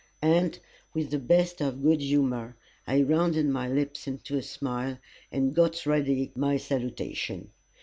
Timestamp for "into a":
4.07-4.41